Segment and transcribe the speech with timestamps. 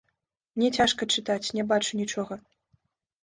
[0.59, 2.33] Мне цяжка чытаць, не бачу нічога.